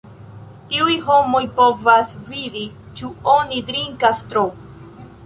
Tiuj 0.69 0.93
homoj 1.09 1.41
povas 1.59 2.13
vidi 2.29 2.63
ĉu 3.01 3.11
oni 3.35 3.61
drinkas 3.69 4.25
tro. 4.33 4.45